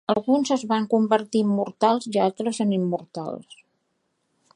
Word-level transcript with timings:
Alguns 0.11 0.51
es 0.53 0.61
van 0.69 0.87
convertir 0.93 1.43
en 1.47 1.51
mortals 1.57 2.09
i 2.13 2.13
altres 2.29 2.63
en 2.65 2.73
immortals. 2.79 3.61